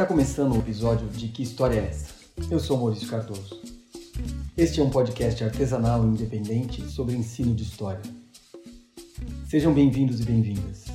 Está 0.00 0.08
começando 0.08 0.54
o 0.54 0.58
episódio 0.58 1.06
de 1.08 1.28
Que 1.28 1.42
História 1.42 1.78
é 1.78 1.88
essa? 1.88 2.06
Eu 2.50 2.58
sou 2.58 2.78
Maurício 2.78 3.06
Cardoso. 3.06 3.60
Este 4.56 4.80
é 4.80 4.82
um 4.82 4.88
podcast 4.88 5.44
artesanal 5.44 6.02
e 6.02 6.06
independente 6.06 6.80
sobre 6.88 7.14
ensino 7.14 7.54
de 7.54 7.64
história. 7.64 8.00
Sejam 9.46 9.74
bem-vindos 9.74 10.18
e 10.18 10.24
bem-vindas. 10.24 10.86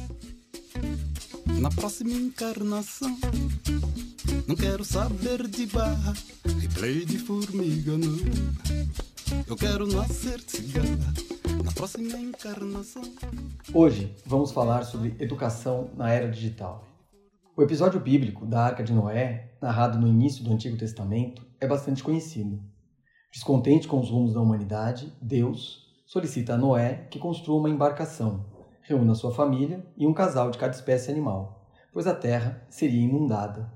Na 1.60 1.70
próxima 1.70 2.14
encarnação, 2.14 3.16
não 4.48 4.56
quero 4.56 4.84
saber 4.84 5.48
de 5.50 5.68
barra, 5.68 6.14
replay 6.60 7.06
de 7.06 7.20
formiga, 7.20 7.96
não. 8.00 8.18
Eu 9.46 9.56
quero 9.56 9.86
nascer 9.86 10.42
cigarra 10.48 11.14
na 11.64 11.72
próxima 11.74 12.18
encarnação. 12.18 13.04
Hoje 13.72 14.12
vamos 14.26 14.52
falar 14.52 14.84
sobre 14.84 15.16
educação 15.20 15.92
na 15.96 16.12
era 16.12 16.28
digital. 16.28 16.95
O 17.58 17.64
episódio 17.64 18.02
bíblico 18.02 18.46
da 18.46 18.66
Arca 18.66 18.84
de 18.84 18.92
Noé, 18.92 19.54
narrado 19.62 19.98
no 19.98 20.10
início 20.10 20.44
do 20.44 20.52
Antigo 20.52 20.76
Testamento, 20.76 21.42
é 21.58 21.66
bastante 21.66 22.04
conhecido. 22.04 22.62
Descontente 23.32 23.88
com 23.88 23.98
os 23.98 24.10
rumos 24.10 24.34
da 24.34 24.42
humanidade, 24.42 25.14
Deus 25.22 25.86
solicita 26.06 26.56
a 26.56 26.58
Noé 26.58 27.08
que 27.10 27.18
construa 27.18 27.58
uma 27.58 27.70
embarcação, 27.70 28.46
reúna 28.82 29.16
sua 29.16 29.34
família 29.34 29.88
e 29.96 30.06
um 30.06 30.14
casal 30.14 30.52
de 30.52 30.58
cada 30.58 30.76
espécie 30.76 31.10
animal, 31.10 31.72
pois 31.94 32.08
a 32.08 32.14
terra 32.14 32.62
seria 32.70 33.06
inundada. 33.06 33.72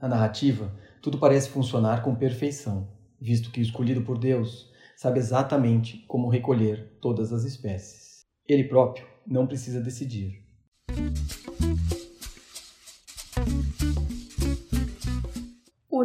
Na 0.00 0.06
narrativa, 0.06 0.72
tudo 1.02 1.18
parece 1.18 1.50
funcionar 1.50 2.04
com 2.04 2.14
perfeição, 2.14 2.86
visto 3.20 3.50
que 3.50 3.58
o 3.58 3.62
escolhido 3.62 4.02
por 4.02 4.16
Deus 4.16 4.70
sabe 4.96 5.18
exatamente 5.18 6.04
como 6.06 6.28
recolher 6.28 6.96
todas 7.00 7.32
as 7.32 7.42
espécies. 7.42 8.20
Ele 8.46 8.62
próprio 8.62 9.04
não 9.26 9.44
precisa 9.44 9.80
decidir. 9.80 10.46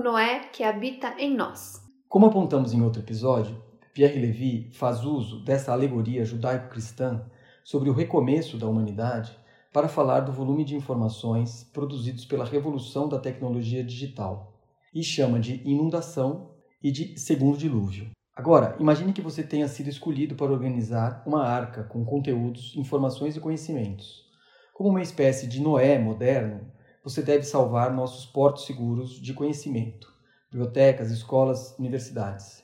Noé 0.04 0.50
que 0.52 0.66
habita 0.66 1.16
em 1.18 1.34
nós. 1.34 1.82
Como 2.10 2.26
apontamos 2.26 2.74
em 2.74 2.82
outro 2.82 3.02
episódio, 3.02 3.56
Pierre 3.94 4.20
Levy 4.20 4.70
faz 4.74 5.06
uso 5.06 5.42
dessa 5.46 5.72
alegoria 5.72 6.26
judaico-cristã 6.26 7.24
sobre 7.64 7.90
o 7.90 7.94
recomeço 7.94 8.58
da 8.58 8.68
humanidade 8.68 9.32
para 9.72 9.88
falar 9.88 10.20
do 10.20 10.34
volume 10.34 10.66
de 10.66 10.76
informações 10.76 11.64
produzidos 11.72 12.26
pela 12.26 12.44
revolução 12.44 13.08
da 13.08 13.18
tecnologia 13.18 13.82
digital 13.82 14.62
e 14.94 15.02
chama 15.02 15.40
de 15.40 15.62
inundação 15.64 16.52
e 16.84 16.92
de 16.92 17.18
segundo 17.18 17.58
dilúvio. 17.58 18.12
Agora, 18.36 18.76
imagine 18.82 19.14
que 19.14 19.22
você 19.22 19.42
tenha 19.42 19.70
sido 19.70 19.88
escolhido 19.88 20.36
para 20.36 20.52
organizar 20.52 21.24
uma 21.26 21.46
arca 21.46 21.82
com 21.82 22.04
conteúdos, 22.04 22.76
informações 22.76 23.38
e 23.38 23.40
conhecimentos. 23.40 24.26
Como 24.74 24.90
uma 24.90 25.02
espécie 25.02 25.48
de 25.48 25.62
Noé 25.62 25.98
moderno, 25.98 26.74
você 27.04 27.22
deve 27.22 27.44
salvar 27.44 27.94
nossos 27.94 28.26
portos 28.26 28.66
seguros 28.66 29.22
de 29.22 29.34
conhecimento, 29.34 30.12
bibliotecas, 30.50 31.12
escolas, 31.12 31.78
universidades. 31.78 32.64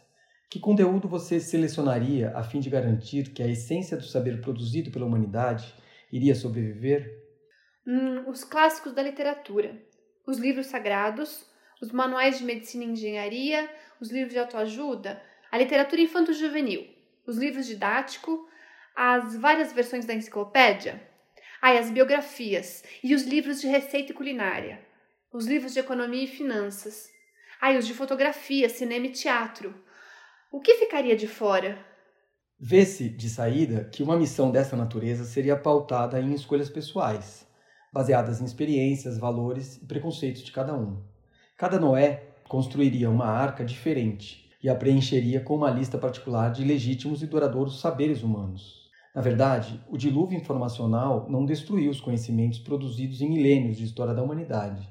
Que 0.49 0.59
conteúdo 0.59 1.07
você 1.07 1.39
selecionaria 1.39 2.31
a 2.35 2.41
fim 2.41 2.59
de 2.59 2.69
garantir 2.69 3.33
que 3.33 3.43
a 3.43 3.47
essência 3.47 3.97
do 3.97 4.05
saber 4.05 4.41
produzido 4.41 4.89
pela 4.89 5.05
humanidade 5.05 5.75
iria 6.11 6.33
sobreviver? 6.33 7.21
Hum, 7.85 8.29
os 8.29 8.43
clássicos 8.43 8.93
da 8.93 9.03
literatura, 9.03 9.77
os 10.25 10.37
livros 10.37 10.67
sagrados, 10.67 11.45
os 11.81 11.91
manuais 11.91 12.39
de 12.39 12.45
medicina 12.45 12.85
e 12.85 12.87
engenharia, 12.87 13.69
os 13.99 14.09
livros 14.09 14.33
de 14.33 14.39
autoajuda, 14.39 15.21
a 15.51 15.57
literatura 15.57 16.01
infanto-juvenil, 16.01 16.87
os 17.27 17.37
livros 17.37 17.67
didáticos, 17.67 18.39
as 18.95 19.35
várias 19.35 19.71
versões 19.73 20.05
da 20.05 20.13
enciclopédia, 20.13 21.01
ai, 21.61 21.77
as 21.77 21.89
biografias 21.89 22.83
e 23.03 23.13
os 23.13 23.23
livros 23.23 23.61
de 23.61 23.67
receita 23.67 24.11
e 24.11 24.15
culinária, 24.15 24.79
os 25.31 25.45
livros 25.45 25.73
de 25.73 25.79
economia 25.79 26.23
e 26.23 26.27
finanças, 26.27 27.07
ai, 27.61 27.77
os 27.77 27.85
de 27.85 27.93
fotografia, 27.93 28.69
cinema 28.69 29.07
e 29.07 29.11
teatro. 29.11 29.73
O 30.51 30.59
que 30.59 30.75
ficaria 30.75 31.15
de 31.15 31.27
fora? 31.27 31.77
Vê-se 32.59 33.09
de 33.09 33.29
saída 33.29 33.85
que 33.85 34.03
uma 34.03 34.17
missão 34.17 34.51
dessa 34.51 34.75
natureza 34.75 35.23
seria 35.23 35.55
pautada 35.55 36.19
em 36.19 36.33
escolhas 36.33 36.69
pessoais, 36.69 37.47
baseadas 37.93 38.41
em 38.41 38.45
experiências, 38.45 39.17
valores 39.17 39.77
e 39.77 39.85
preconceitos 39.85 40.43
de 40.43 40.51
cada 40.51 40.73
um. 40.73 41.01
Cada 41.55 41.79
Noé 41.79 42.23
construiria 42.47 43.09
uma 43.09 43.27
arca 43.27 43.63
diferente, 43.63 44.49
e 44.61 44.67
a 44.67 44.75
preencheria 44.75 45.39
com 45.39 45.55
uma 45.55 45.69
lista 45.69 45.97
particular 45.97 46.51
de 46.51 46.63
legítimos 46.63 47.23
e 47.23 47.27
duradouros 47.27 47.79
saberes 47.79 48.23
humanos. 48.23 48.88
Na 49.15 49.21
verdade, 49.21 49.83
o 49.89 49.97
dilúvio 49.97 50.37
informacional 50.37 51.25
não 51.29 51.45
destruiu 51.45 51.89
os 51.89 51.99
conhecimentos 51.99 52.59
produzidos 52.59 53.21
em 53.21 53.29
milênios 53.29 53.77
de 53.77 53.85
história 53.85 54.13
da 54.13 54.21
humanidade, 54.21 54.87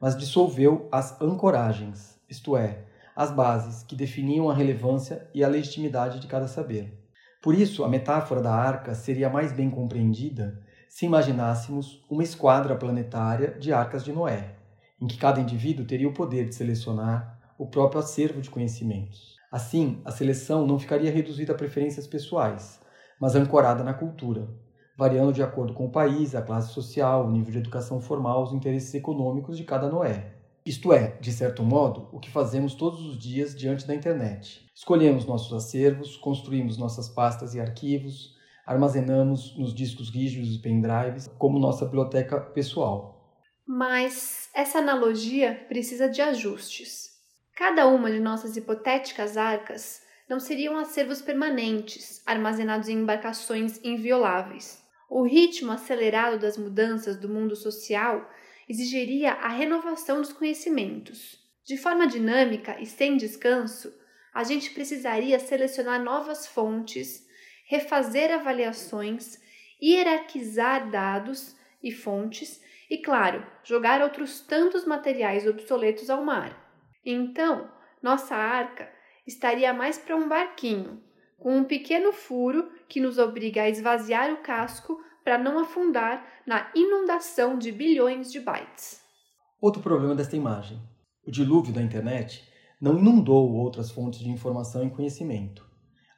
mas 0.00 0.16
dissolveu 0.16 0.88
as 0.92 1.20
ancoragens, 1.20 2.20
isto 2.28 2.56
é, 2.56 2.84
as 3.16 3.32
bases 3.32 3.82
que 3.82 3.96
definiam 3.96 4.48
a 4.48 4.54
relevância 4.54 5.28
e 5.34 5.42
a 5.42 5.48
legitimidade 5.48 6.20
de 6.20 6.28
cada 6.28 6.46
saber. 6.46 6.96
Por 7.42 7.52
isso, 7.52 7.82
a 7.82 7.88
metáfora 7.88 8.40
da 8.40 8.54
arca 8.54 8.94
seria 8.94 9.28
mais 9.28 9.52
bem 9.52 9.68
compreendida 9.68 10.62
se 10.88 11.04
imaginássemos 11.04 12.02
uma 12.08 12.22
esquadra 12.22 12.76
planetária 12.76 13.56
de 13.58 13.72
arcas 13.72 14.04
de 14.04 14.12
Noé, 14.12 14.54
em 15.00 15.06
que 15.06 15.18
cada 15.18 15.40
indivíduo 15.40 15.84
teria 15.84 16.08
o 16.08 16.14
poder 16.14 16.48
de 16.48 16.54
selecionar 16.54 17.38
o 17.58 17.66
próprio 17.66 18.00
acervo 18.00 18.40
de 18.40 18.50
conhecimentos. 18.50 19.36
Assim, 19.50 20.00
a 20.04 20.10
seleção 20.10 20.66
não 20.66 20.78
ficaria 20.78 21.10
reduzida 21.10 21.52
a 21.52 21.56
preferências 21.56 22.06
pessoais, 22.06 22.80
mas 23.20 23.34
ancorada 23.34 23.82
na 23.82 23.94
cultura, 23.94 24.48
variando 24.96 25.32
de 25.32 25.42
acordo 25.42 25.72
com 25.72 25.86
o 25.86 25.92
país, 25.92 26.34
a 26.34 26.42
classe 26.42 26.72
social, 26.72 27.24
o 27.24 27.30
nível 27.30 27.52
de 27.52 27.58
educação 27.58 28.00
formal, 28.00 28.42
os 28.42 28.52
interesses 28.52 28.92
econômicos 28.94 29.56
de 29.56 29.64
cada 29.64 29.88
Noé. 29.88 30.34
Isto 30.66 30.92
é, 30.92 31.16
de 31.20 31.32
certo 31.32 31.62
modo, 31.62 32.08
o 32.12 32.20
que 32.20 32.30
fazemos 32.30 32.74
todos 32.74 33.00
os 33.00 33.18
dias 33.18 33.54
diante 33.54 33.86
da 33.86 33.94
internet. 33.94 34.68
Escolhemos 34.74 35.24
nossos 35.24 35.52
acervos, 35.52 36.16
construímos 36.16 36.76
nossas 36.76 37.08
pastas 37.08 37.54
e 37.54 37.60
arquivos, 37.60 38.36
armazenamos 38.66 39.56
nos 39.56 39.72
discos 39.72 40.10
rígidos 40.10 40.54
e 40.54 40.58
pendrives 40.58 41.26
como 41.38 41.58
nossa 41.58 41.86
biblioteca 41.86 42.38
pessoal. 42.38 43.32
Mas 43.66 44.50
essa 44.54 44.78
analogia 44.78 45.54
precisa 45.68 46.08
de 46.08 46.20
ajustes. 46.20 47.12
Cada 47.56 47.86
uma 47.86 48.10
de 48.10 48.20
nossas 48.20 48.56
hipotéticas 48.56 49.36
arcas 49.36 50.02
não 50.28 50.38
seriam 50.38 50.76
acervos 50.76 51.22
permanentes, 51.22 52.22
armazenados 52.26 52.88
em 52.88 52.98
embarcações 52.98 53.80
invioláveis. 53.82 54.84
O 55.08 55.22
ritmo 55.22 55.72
acelerado 55.72 56.38
das 56.38 56.58
mudanças 56.58 57.16
do 57.16 57.28
mundo 57.28 57.56
social 57.56 58.30
exigiria 58.68 59.32
a 59.32 59.48
renovação 59.48 60.20
dos 60.20 60.32
conhecimentos. 60.32 61.38
De 61.64 61.78
forma 61.78 62.06
dinâmica 62.06 62.78
e 62.80 62.84
sem 62.84 63.16
descanso, 63.16 63.92
a 64.34 64.44
gente 64.44 64.70
precisaria 64.70 65.38
selecionar 65.38 66.02
novas 66.02 66.46
fontes, 66.46 67.26
refazer 67.66 68.30
avaliações, 68.30 69.40
hierarquizar 69.82 70.90
dados 70.90 71.56
e 71.82 71.90
fontes 71.90 72.60
e, 72.90 72.98
claro, 72.98 73.46
jogar 73.64 74.02
outros 74.02 74.40
tantos 74.40 74.84
materiais 74.84 75.46
obsoletos 75.46 76.10
ao 76.10 76.24
mar. 76.24 76.68
Então, 77.04 77.70
nossa 78.02 78.34
arca 78.34 78.97
estaria 79.28 79.72
mais 79.74 79.98
para 79.98 80.16
um 80.16 80.28
barquinho, 80.28 81.00
com 81.38 81.56
um 81.56 81.64
pequeno 81.64 82.12
furo 82.12 82.68
que 82.88 83.00
nos 83.00 83.18
obriga 83.18 83.62
a 83.62 83.68
esvaziar 83.68 84.32
o 84.32 84.38
casco 84.38 84.98
para 85.22 85.36
não 85.38 85.58
afundar 85.58 86.26
na 86.46 86.72
inundação 86.74 87.58
de 87.58 87.70
bilhões 87.70 88.32
de 88.32 88.40
bytes. 88.40 89.00
Outro 89.60 89.82
problema 89.82 90.14
desta 90.14 90.34
imagem: 90.34 90.80
o 91.26 91.30
dilúvio 91.30 91.72
da 91.72 91.82
internet 91.82 92.42
não 92.80 92.98
inundou 92.98 93.52
outras 93.52 93.90
fontes 93.90 94.20
de 94.20 94.30
informação 94.30 94.86
e 94.86 94.90
conhecimento. 94.90 95.68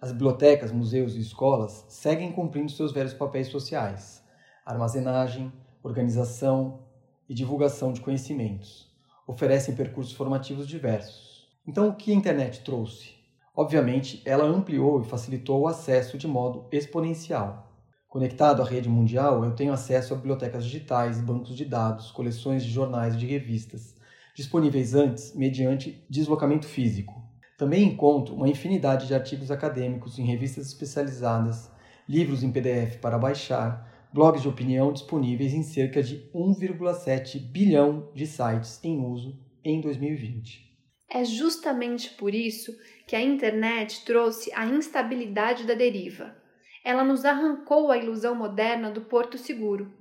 As 0.00 0.12
bibliotecas, 0.12 0.72
museus 0.72 1.14
e 1.14 1.20
escolas 1.20 1.84
seguem 1.88 2.32
cumprindo 2.32 2.70
seus 2.70 2.92
velhos 2.92 3.12
papéis 3.12 3.48
sociais: 3.48 4.24
armazenagem, 4.64 5.52
organização 5.82 6.86
e 7.28 7.34
divulgação 7.34 7.92
de 7.92 8.00
conhecimentos 8.00 8.88
oferecem 9.26 9.76
percursos 9.76 10.12
formativos 10.12 10.66
diversos. 10.66 11.29
Então, 11.70 11.88
o 11.88 11.94
que 11.94 12.10
a 12.10 12.14
internet 12.16 12.64
trouxe? 12.64 13.10
Obviamente, 13.54 14.20
ela 14.24 14.42
ampliou 14.42 15.00
e 15.00 15.04
facilitou 15.04 15.60
o 15.60 15.68
acesso 15.68 16.18
de 16.18 16.26
modo 16.26 16.66
exponencial. 16.72 17.72
Conectado 18.08 18.60
à 18.60 18.64
rede 18.64 18.88
mundial, 18.88 19.44
eu 19.44 19.54
tenho 19.54 19.72
acesso 19.72 20.12
a 20.12 20.16
bibliotecas 20.16 20.64
digitais, 20.64 21.20
bancos 21.20 21.56
de 21.56 21.64
dados, 21.64 22.10
coleções 22.10 22.64
de 22.64 22.70
jornais 22.72 23.14
e 23.14 23.18
de 23.18 23.26
revistas, 23.26 23.94
disponíveis 24.34 24.96
antes 24.96 25.32
mediante 25.36 26.04
deslocamento 26.10 26.66
físico. 26.66 27.22
Também 27.56 27.84
encontro 27.84 28.34
uma 28.34 28.48
infinidade 28.48 29.06
de 29.06 29.14
artigos 29.14 29.52
acadêmicos 29.52 30.18
em 30.18 30.24
revistas 30.24 30.66
especializadas, 30.66 31.70
livros 32.08 32.42
em 32.42 32.50
PDF 32.50 32.96
para 32.96 33.16
baixar, 33.16 34.08
blogs 34.12 34.42
de 34.42 34.48
opinião 34.48 34.92
disponíveis 34.92 35.54
em 35.54 35.62
cerca 35.62 36.02
de 36.02 36.28
1,7 36.34 37.38
bilhão 37.38 38.10
de 38.12 38.26
sites 38.26 38.80
em 38.82 38.98
uso 39.06 39.38
em 39.64 39.80
2020. 39.80 40.69
É 41.10 41.24
justamente 41.24 42.10
por 42.10 42.34
isso 42.34 42.78
que 43.06 43.16
a 43.16 43.20
internet 43.20 44.04
trouxe 44.04 44.52
a 44.54 44.64
instabilidade 44.64 45.64
da 45.64 45.74
deriva. 45.74 46.36
Ela 46.84 47.02
nos 47.02 47.24
arrancou 47.24 47.90
a 47.90 47.98
ilusão 47.98 48.34
moderna 48.34 48.90
do 48.90 49.00
porto 49.00 49.36
seguro. 49.36 49.92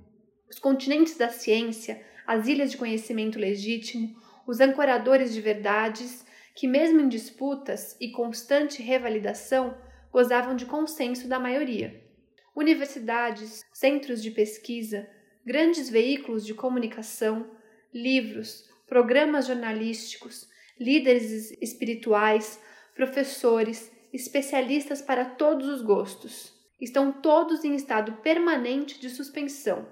Os 0.48 0.58
continentes 0.58 1.16
da 1.16 1.28
ciência 1.28 2.00
as 2.30 2.46
ilhas 2.46 2.70
de 2.70 2.76
conhecimento 2.76 3.40
legítimo, 3.40 4.16
os 4.46 4.60
ancoradores 4.60 5.34
de 5.34 5.40
verdades, 5.40 6.24
que, 6.54 6.68
mesmo 6.68 7.00
em 7.00 7.08
disputas 7.08 7.96
e 8.00 8.12
constante 8.12 8.80
revalidação, 8.80 9.76
gozavam 10.12 10.54
de 10.54 10.64
consenso 10.64 11.26
da 11.26 11.40
maioria. 11.40 12.00
Universidades, 12.54 13.64
centros 13.72 14.22
de 14.22 14.30
pesquisa, 14.30 15.08
grandes 15.44 15.90
veículos 15.90 16.46
de 16.46 16.54
comunicação, 16.54 17.50
livros, 17.92 18.70
programas 18.86 19.48
jornalísticos, 19.48 20.48
líderes 20.80 21.52
espirituais, 21.60 22.58
professores, 22.96 23.92
especialistas 24.12 25.02
para 25.02 25.26
todos 25.26 25.68
os 25.68 25.82
gostos. 25.82 26.54
Estão 26.80 27.12
todos 27.12 27.62
em 27.64 27.74
estado 27.74 28.14
permanente 28.22 28.98
de 28.98 29.10
suspensão. 29.10 29.86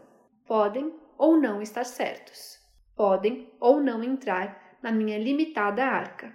Podem 0.47 0.91
ou 1.19 1.39
não 1.39 1.61
estar 1.61 1.85
certos. 1.85 2.57
Podem 2.97 3.53
ou 3.61 3.83
não 3.83 4.03
entrar 4.03 4.79
na 4.83 4.91
minha 4.91 5.19
limitada 5.19 5.85
arca. 5.85 6.35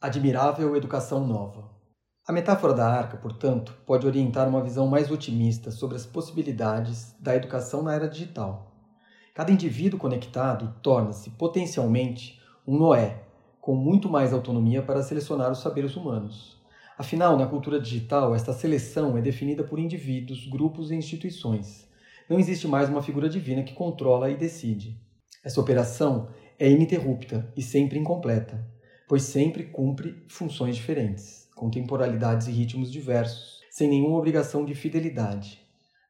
Admirável 0.00 0.74
educação 0.74 1.24
nova. 1.24 1.70
A 2.26 2.32
metáfora 2.32 2.74
da 2.74 2.88
arca, 2.88 3.16
portanto, 3.16 3.72
pode 3.86 4.06
orientar 4.06 4.48
uma 4.48 4.62
visão 4.62 4.88
mais 4.88 5.10
otimista 5.10 5.70
sobre 5.70 5.96
as 5.96 6.06
possibilidades 6.06 7.14
da 7.20 7.36
educação 7.36 7.82
na 7.82 7.94
era 7.94 8.08
digital. 8.08 8.69
Cada 9.34 9.52
indivíduo 9.52 9.98
conectado 9.98 10.74
torna-se 10.82 11.30
potencialmente 11.30 12.40
um 12.66 12.76
Noé, 12.76 13.22
com 13.60 13.74
muito 13.74 14.08
mais 14.08 14.32
autonomia 14.32 14.82
para 14.82 15.02
selecionar 15.02 15.50
os 15.50 15.60
saberes 15.60 15.96
humanos. 15.96 16.60
Afinal, 16.98 17.38
na 17.38 17.46
cultura 17.46 17.80
digital, 17.80 18.34
esta 18.34 18.52
seleção 18.52 19.16
é 19.16 19.20
definida 19.22 19.64
por 19.64 19.78
indivíduos, 19.78 20.46
grupos 20.46 20.90
e 20.90 20.94
instituições. 20.94 21.88
Não 22.28 22.38
existe 22.38 22.68
mais 22.68 22.88
uma 22.88 23.02
figura 23.02 23.28
divina 23.28 23.62
que 23.62 23.74
controla 23.74 24.30
e 24.30 24.36
decide. 24.36 25.00
Essa 25.44 25.60
operação 25.60 26.28
é 26.58 26.70
ininterrupta 26.70 27.50
e 27.56 27.62
sempre 27.62 27.98
incompleta 27.98 28.70
pois 29.10 29.24
sempre 29.24 29.64
cumpre 29.64 30.24
funções 30.28 30.76
diferentes, 30.76 31.48
com 31.56 31.68
temporalidades 31.68 32.46
e 32.46 32.52
ritmos 32.52 32.92
diversos, 32.92 33.60
sem 33.68 33.88
nenhuma 33.88 34.16
obrigação 34.16 34.64
de 34.64 34.72
fidelidade. 34.72 35.60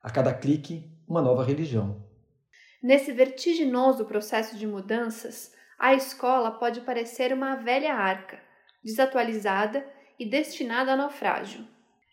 A 0.03 0.11
cada 0.11 0.35
clique, 0.35 0.85
uma 1.09 1.23
nova 1.23 1.43
religião. 1.43 1.97
Nesse 2.83 3.13
vertiginoso 3.13 4.07
processo 4.07 4.57
de 4.57 4.67
mudanças, 4.67 5.53
a 5.79 5.95
escola 5.95 6.51
pode 6.51 6.81
parecer 6.81 7.33
uma 7.33 7.57
velha 7.57 7.95
arca, 7.95 8.41
desatualizada 8.83 9.87
e 10.19 10.25
destinada 10.25 10.93
a 10.93 10.97
naufrágio. 10.97 11.67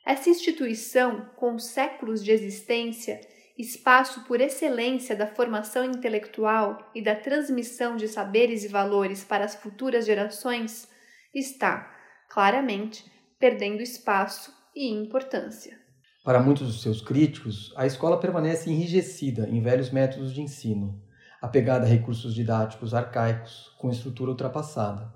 Essa 0.06 0.30
instituição, 0.30 1.30
com 1.36 1.58
séculos 1.58 2.24
de 2.24 2.32
existência, 2.32 3.20
espaço 3.58 4.24
por 4.26 4.40
excelência 4.40 5.16
da 5.16 5.28
formação 5.28 5.84
intelectual 5.84 6.92
e 6.94 7.02
da 7.02 7.16
transmissão 7.16 7.96
de 7.96 8.08
saberes 8.08 8.64
e 8.64 8.68
valores 8.68 9.24
para 9.24 9.46
as 9.46 9.56
futuras 9.56 10.06
gerações, 10.06 10.90
está, 11.34 11.94
claramente, 12.30 13.04
perdendo 13.40 13.82
espaço 13.82 14.54
e 14.76 14.90
importância. 14.94 15.87
Para 16.28 16.42
muitos 16.42 16.68
dos 16.68 16.82
seus 16.82 17.00
críticos, 17.00 17.72
a 17.78 17.86
escola 17.86 18.20
permanece 18.20 18.70
enrijecida 18.70 19.48
em 19.48 19.62
velhos 19.62 19.92
métodos 19.92 20.34
de 20.34 20.42
ensino, 20.42 21.02
apegada 21.42 21.86
a 21.86 21.90
recursos 21.90 22.36
didáticos 22.36 22.94
arcaicos, 22.94 23.74
com 23.80 23.90
estrutura 23.90 24.32
ultrapassada. 24.32 25.10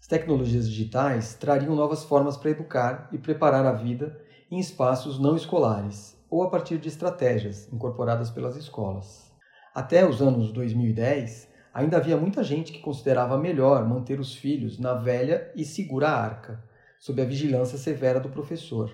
As 0.00 0.08
tecnologias 0.08 0.68
digitais 0.68 1.34
trariam 1.34 1.76
novas 1.76 2.02
formas 2.02 2.36
para 2.36 2.50
educar 2.50 3.08
e 3.12 3.18
preparar 3.18 3.64
a 3.66 3.72
vida 3.72 4.20
em 4.50 4.58
espaços 4.58 5.16
não 5.20 5.36
escolares 5.36 6.20
ou 6.28 6.42
a 6.42 6.50
partir 6.50 6.78
de 6.78 6.88
estratégias 6.88 7.72
incorporadas 7.72 8.28
pelas 8.28 8.56
escolas. 8.56 9.30
Até 9.72 10.04
os 10.04 10.20
anos 10.20 10.52
2010, 10.52 11.48
ainda 11.72 11.98
havia 11.98 12.16
muita 12.16 12.42
gente 12.42 12.72
que 12.72 12.80
considerava 12.80 13.38
melhor 13.38 13.88
manter 13.88 14.18
os 14.18 14.34
filhos 14.34 14.76
na 14.76 14.94
velha 14.94 15.52
e 15.54 15.64
segura 15.64 16.08
arca, 16.08 16.60
sob 16.98 17.22
a 17.22 17.24
vigilância 17.24 17.78
severa 17.78 18.18
do 18.18 18.28
professor, 18.28 18.90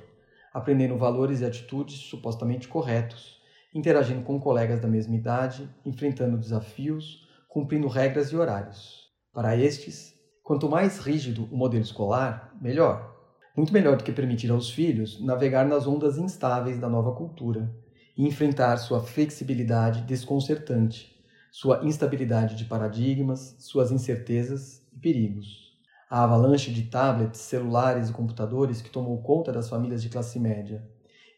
aprendendo 0.54 0.96
valores 0.96 1.40
e 1.40 1.44
atitudes 1.44 1.96
supostamente 1.96 2.68
corretos, 2.68 3.42
interagindo 3.74 4.22
com 4.22 4.38
colegas 4.38 4.80
da 4.80 4.86
mesma 4.86 5.16
idade, 5.16 5.68
enfrentando 5.84 6.38
desafios, 6.38 7.26
cumprindo 7.48 7.88
regras 7.88 8.28
e 8.28 8.36
horários. 8.36 9.08
Para 9.32 9.56
estes, 9.56 10.14
quanto 10.44 10.70
mais 10.70 11.00
rígido 11.00 11.48
o 11.50 11.56
modelo 11.56 11.82
escolar, 11.82 12.56
melhor. 12.62 13.12
Muito 13.56 13.72
melhor 13.72 13.96
do 13.96 14.04
que 14.04 14.12
permitir 14.12 14.50
aos 14.52 14.70
filhos 14.70 15.20
navegar 15.20 15.66
nas 15.66 15.88
ondas 15.88 16.18
instáveis 16.18 16.78
da 16.78 16.88
nova 16.88 17.12
cultura 17.12 17.74
e 18.16 18.24
enfrentar 18.24 18.76
sua 18.76 19.00
flexibilidade 19.00 20.02
desconcertante, 20.02 21.12
sua 21.50 21.84
instabilidade 21.84 22.54
de 22.54 22.64
paradigmas, 22.64 23.56
suas 23.58 23.90
incertezas 23.90 24.82
e 24.92 24.98
perigos. 24.98 25.63
A 26.10 26.24
avalanche 26.24 26.72
de 26.72 26.82
tablets, 26.84 27.40
celulares 27.40 28.08
e 28.08 28.12
computadores 28.12 28.82
que 28.82 28.90
tomou 28.90 29.22
conta 29.22 29.52
das 29.52 29.68
famílias 29.68 30.02
de 30.02 30.08
classe 30.08 30.38
média, 30.38 30.86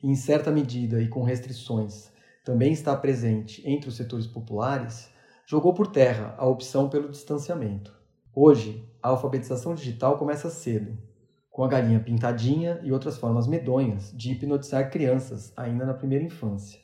e 0.02 0.08
em 0.08 0.14
certa 0.14 0.50
medida 0.50 1.00
e 1.00 1.08
com 1.08 1.22
restrições, 1.22 2.10
também 2.44 2.72
está 2.72 2.96
presente 2.96 3.62
entre 3.68 3.88
os 3.88 3.96
setores 3.96 4.26
populares, 4.26 5.10
jogou 5.46 5.72
por 5.74 5.86
terra 5.86 6.34
a 6.36 6.46
opção 6.46 6.88
pelo 6.88 7.08
distanciamento. 7.08 7.94
Hoje, 8.34 8.86
a 9.02 9.08
alfabetização 9.08 9.74
digital 9.74 10.18
começa 10.18 10.50
cedo, 10.50 10.98
com 11.50 11.64
a 11.64 11.69
galinha 11.69 12.00
pintadinha 12.00 12.80
e 12.84 12.92
outras 12.92 13.16
formas 13.16 13.46
medonhas 13.46 14.12
de 14.12 14.32
hipnotizar 14.32 14.90
crianças 14.90 15.52
ainda 15.56 15.86
na 15.86 15.94
primeira 15.94 16.24
infância. 16.24 16.78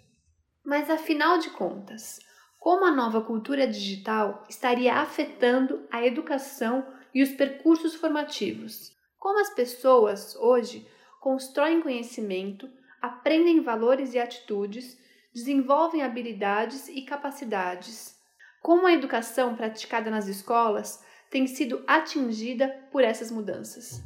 Mas 0.64 0.88
afinal 0.88 1.38
de 1.38 1.50
contas, 1.50 2.19
como 2.58 2.87
a 2.87 2.90
nova 2.90 3.20
cultura 3.20 3.67
digital 3.67 4.44
estaria 4.49 4.94
afetando 4.94 5.87
a 5.93 6.06
educação 6.06 6.87
e 7.14 7.23
os 7.23 7.31
percursos 7.31 7.94
formativos? 7.94 8.93
Como 9.19 9.41
as 9.41 9.55
pessoas 9.55 10.35
hoje 10.37 10.87
constroem 11.20 11.81
conhecimento, 11.81 12.69
aprendem 13.00 13.62
valores 13.62 14.14
e 14.14 14.19
atitudes, 14.19 14.99
desenvolvem 15.32 16.03
habilidades 16.03 16.88
e 16.88 17.03
capacidades? 17.03 18.17
Como 18.61 18.87
a 18.87 18.93
educação 18.93 19.55
praticada 19.55 20.11
nas 20.11 20.29
escolas 20.29 21.03
tem 21.31 21.47
sido 21.47 21.82
atingida 21.87 22.69
por 22.91 23.03
essas 23.03 23.31
mudanças? 23.31 24.03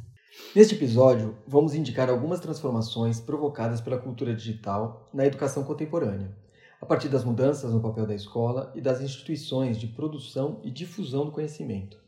Neste 0.55 0.75
episódio, 0.75 1.37
vamos 1.47 1.73
indicar 1.73 2.09
algumas 2.09 2.39
transformações 2.39 3.19
provocadas 3.19 3.81
pela 3.81 3.97
cultura 3.97 4.35
digital 4.35 5.09
na 5.13 5.25
educação 5.25 5.63
contemporânea, 5.63 6.35
a 6.79 6.85
partir 6.85 7.09
das 7.09 7.23
mudanças 7.23 7.73
no 7.73 7.81
papel 7.81 8.05
da 8.05 8.13
escola 8.13 8.71
e 8.75 8.81
das 8.81 9.01
instituições 9.01 9.79
de 9.79 9.87
produção 9.87 10.61
e 10.63 10.69
difusão 10.69 11.25
do 11.25 11.31
conhecimento. 11.31 12.06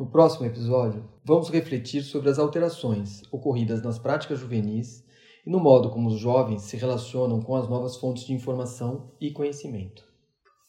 No 0.00 0.10
próximo 0.10 0.46
episódio, 0.46 1.06
vamos 1.22 1.50
refletir 1.50 2.02
sobre 2.02 2.30
as 2.30 2.38
alterações 2.38 3.22
ocorridas 3.30 3.82
nas 3.82 3.98
práticas 3.98 4.38
juvenis 4.38 5.04
e 5.46 5.50
no 5.50 5.60
modo 5.60 5.90
como 5.90 6.08
os 6.08 6.18
jovens 6.18 6.62
se 6.62 6.78
relacionam 6.78 7.42
com 7.42 7.54
as 7.54 7.68
novas 7.68 7.98
fontes 7.98 8.24
de 8.24 8.32
informação 8.32 9.12
e 9.20 9.30
conhecimento. 9.30 10.02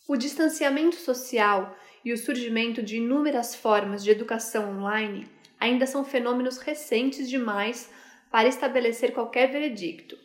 O 0.05 0.17
distanciamento 0.17 0.97
social 0.97 1.73
e 2.03 2.11
o 2.11 2.17
surgimento 2.17 2.83
de 2.83 2.97
inúmeras 2.97 3.55
formas 3.55 4.03
de 4.03 4.11
educação 4.11 4.77
online 4.77 5.25
ainda 5.57 5.87
são 5.87 6.03
fenômenos 6.03 6.57
recentes 6.57 7.29
demais 7.29 7.89
para 8.29 8.49
estabelecer 8.49 9.13
qualquer 9.13 9.49
veredicto. 9.49 10.17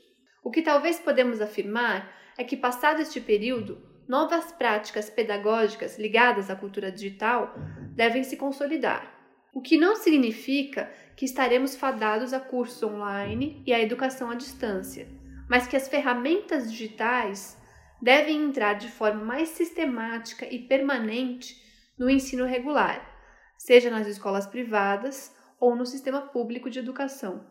O 0.42 0.50
que 0.50 0.62
talvez 0.62 0.98
podemos 0.98 1.40
afirmar 1.40 2.12
é 2.36 2.42
que, 2.42 2.56
passado 2.56 3.00
este 3.00 3.20
período, 3.20 3.78
novas 4.08 4.52
práticas 4.52 5.10
pedagógicas 5.10 5.98
ligadas 5.98 6.50
à 6.50 6.56
cultura 6.56 6.90
digital 6.90 7.54
devem 7.94 8.22
se 8.22 8.36
consolidar. 8.36 9.14
O 9.52 9.60
que 9.60 9.76
não 9.76 9.96
significa 9.96 10.90
que 11.16 11.24
estaremos 11.24 11.76
fadados 11.76 12.32
a 12.32 12.40
cursos 12.40 12.82
online 12.82 13.62
e 13.66 13.72
à 13.72 13.80
educação 13.80 14.30
à 14.30 14.34
distância, 14.34 15.08
mas 15.48 15.66
que 15.66 15.76
as 15.76 15.88
ferramentas 15.88 16.70
digitais 16.70 17.56
devem 18.00 18.44
entrar 18.44 18.74
de 18.74 18.88
forma 18.88 19.24
mais 19.24 19.48
sistemática 19.50 20.46
e 20.52 20.58
permanente 20.58 21.56
no 21.98 22.10
ensino 22.10 22.44
regular 22.44 23.16
seja 23.58 23.90
nas 23.90 24.06
escolas 24.06 24.46
privadas 24.46 25.34
ou 25.58 25.74
no 25.74 25.86
sistema 25.86 26.20
público 26.20 26.68
de 26.68 26.78
educação. 26.78 27.44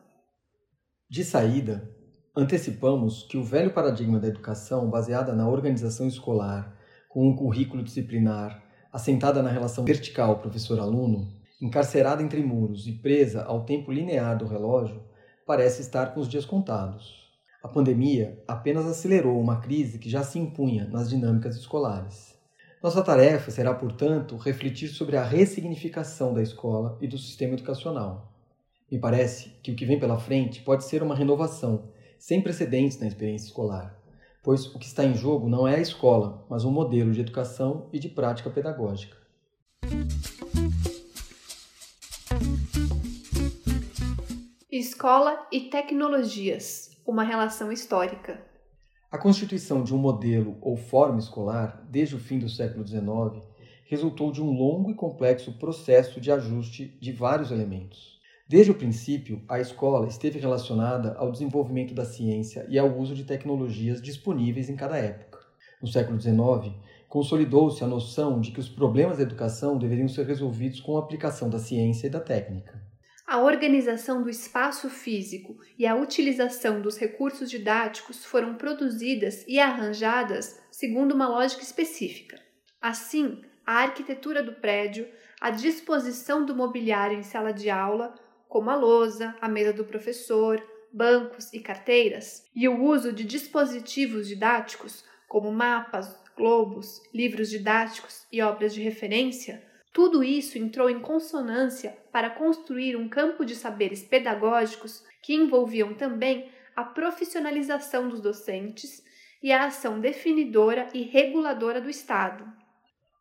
De 1.10 1.24
saída, 1.24 1.90
antecipamos 2.38 3.24
que 3.24 3.38
o 3.38 3.44
velho 3.44 3.72
paradigma 3.72 4.20
da 4.20 4.28
educação 4.28 4.90
baseada 4.90 5.34
na 5.34 5.48
organização 5.48 6.06
escolar, 6.06 6.76
com 7.08 7.26
um 7.26 7.36
currículo 7.36 7.82
disciplinar, 7.82 8.62
assentada 8.92 9.42
na 9.42 9.50
relação 9.50 9.86
vertical 9.86 10.40
professor-aluno, 10.40 11.32
encarcerada 11.62 12.22
entre 12.22 12.44
muros 12.44 12.88
e 12.88 12.92
presa 12.92 13.44
ao 13.44 13.64
tempo 13.64 13.90
linear 13.90 14.38
do 14.38 14.46
relógio, 14.46 15.02
parece 15.48 15.82
estar 15.82 16.14
com 16.14 16.20
os 16.20 16.28
dias 16.28 16.46
contados. 16.46 17.24
A 17.64 17.70
pandemia 17.70 18.44
apenas 18.46 18.86
acelerou 18.86 19.40
uma 19.40 19.62
crise 19.62 19.98
que 19.98 20.10
já 20.10 20.22
se 20.22 20.38
impunha 20.38 20.86
nas 20.86 21.10
dinâmicas 21.10 21.56
escolares. 21.56 22.36
Nossa 22.84 23.02
tarefa 23.02 23.50
será, 23.50 23.74
portanto, 23.74 24.36
refletir 24.36 24.90
sobre 24.90 25.16
a 25.16 25.24
ressignificação 25.24 26.34
da 26.34 26.42
escola 26.42 26.98
e 27.02 27.08
do 27.08 27.18
sistema 27.18 27.54
educacional. 27.54 28.32
Me 28.92 29.00
parece 29.00 29.50
que 29.64 29.72
o 29.72 29.76
que 29.76 29.86
vem 29.86 30.00
pela 30.00 30.20
frente 30.20 30.62
pode 30.62 30.84
ser 30.84 31.02
uma 31.02 31.16
renovação, 31.16 31.95
sem 32.18 32.42
precedentes 32.42 33.00
na 33.00 33.08
experiência 33.08 33.48
escolar, 33.48 34.00
pois 34.44 34.66
o 34.68 34.80
que 34.80 34.86
está 34.86 35.04
em 35.04 35.16
jogo 35.16 35.50
não 35.50 35.68
é 35.68 35.76
a 35.76 35.82
escola, 35.82 36.46
mas 36.50 36.66
um 36.66 36.72
modelo 36.72 37.12
de 37.12 37.22
educação 37.22 37.90
e 37.92 38.00
de 38.00 38.10
prática 38.10 38.50
pedagógica. 38.50 39.18
Escola 44.72 45.48
e 45.52 45.70
tecnologias 45.70 46.96
uma 47.06 47.24
relação 47.24 47.72
histórica. 47.72 48.44
A 49.12 49.18
constituição 49.18 49.84
de 49.84 49.94
um 49.94 49.98
modelo 49.98 50.58
ou 50.60 50.76
forma 50.76 51.20
escolar, 51.20 51.86
desde 51.90 52.16
o 52.16 52.20
fim 52.20 52.40
do 52.40 52.50
século 52.50 52.86
XIX, 52.86 53.44
resultou 53.86 54.32
de 54.32 54.42
um 54.42 54.52
longo 54.52 54.90
e 54.90 54.96
complexo 54.96 55.54
processo 55.60 56.20
de 56.20 56.32
ajuste 56.32 56.98
de 57.00 57.12
vários 57.12 57.52
elementos. 57.52 58.15
Desde 58.48 58.72
o 58.72 58.76
princípio, 58.76 59.42
a 59.50 59.60
escola 59.60 60.08
esteve 60.08 60.38
relacionada 60.38 61.16
ao 61.18 61.32
desenvolvimento 61.32 61.96
da 61.96 62.06
ciência 62.06 62.64
e 62.70 62.78
ao 62.78 62.96
uso 62.96 63.16
de 63.16 63.24
tecnologias 63.24 64.00
disponíveis 64.00 64.70
em 64.70 64.76
cada 64.76 64.98
época. 64.98 65.40
No 65.82 65.88
século 65.88 66.22
XIX, 66.22 66.76
consolidou-se 67.10 67.84
a 67.84 67.88
noção 67.88 68.40
de 68.40 68.52
que 68.52 68.60
os 68.60 68.70
problemas 68.70 69.18
da 69.18 69.24
educação 69.24 69.80
deveriam 69.80 70.08
ser 70.08 70.28
resolvidos 70.28 70.80
com 70.80 70.96
a 70.96 71.00
aplicação 71.00 71.50
da 71.50 71.58
ciência 71.58 72.06
e 72.06 72.10
da 72.12 72.20
técnica. 72.20 72.80
A 73.26 73.40
organização 73.40 74.22
do 74.22 74.30
espaço 74.30 74.92
físico 74.92 75.58
e 75.76 75.88
a 75.88 75.96
utilização 75.96 76.84
dos 76.84 76.98
recursos 77.00 77.50
didáticos 77.50 78.24
foram 78.24 78.54
produzidas 78.54 79.44
e 79.48 79.60
arranjadas 79.60 80.62
segundo 80.70 81.16
uma 81.16 81.28
lógica 81.28 81.64
específica. 81.64 82.40
Assim, 82.80 83.42
a 83.66 83.82
arquitetura 83.82 84.44
do 84.44 84.54
prédio, 84.54 85.08
a 85.42 85.50
disposição 85.50 86.46
do 86.46 86.56
mobiliário 86.56 87.18
em 87.18 87.24
sala 87.24 87.52
de 87.52 87.72
aula, 87.72 88.14
como 88.56 88.70
a 88.70 88.76
lousa, 88.76 89.36
a 89.42 89.50
mesa 89.50 89.74
do 89.74 89.84
professor, 89.84 90.66
bancos 90.90 91.52
e 91.52 91.60
carteiras, 91.60 92.50
e 92.56 92.70
o 92.70 92.86
uso 92.86 93.12
de 93.12 93.26
dispositivos 93.26 94.30
didáticos, 94.30 95.04
como 95.28 95.52
mapas, 95.52 96.18
globos, 96.38 97.02
livros 97.14 97.50
didáticos 97.50 98.26
e 98.32 98.42
obras 98.42 98.74
de 98.74 98.82
referência, 98.82 99.62
tudo 99.92 100.24
isso 100.24 100.58
entrou 100.58 100.90
em 100.90 101.02
consonância 101.02 101.98
para 102.14 102.30
construir 102.30 102.96
um 102.96 103.10
campo 103.10 103.44
de 103.44 103.58
saberes 103.58 104.04
pedagógicos 104.04 105.04
que 105.22 105.36
envolviam 105.36 105.94
também 105.94 106.50
a 106.78 106.86
profissionalização 106.86 108.08
dos 108.08 108.22
docentes 108.22 109.04
e 109.44 109.52
a 109.52 109.66
ação 109.66 110.00
definidora 110.00 110.88
e 110.94 111.02
reguladora 111.02 111.82
do 111.82 111.90
Estado. 111.90 112.50